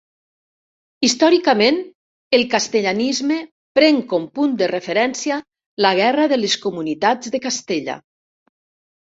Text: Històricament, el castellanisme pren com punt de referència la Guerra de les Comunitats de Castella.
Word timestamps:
Històricament, 1.07 1.75
el 2.37 2.45
castellanisme 2.53 3.37
pren 3.81 4.01
com 4.15 4.25
punt 4.39 4.57
de 4.63 4.71
referència 4.73 5.39
la 5.89 5.93
Guerra 6.01 6.27
de 6.33 6.41
les 6.41 6.57
Comunitats 6.67 7.37
de 7.37 7.45
Castella. 7.47 8.01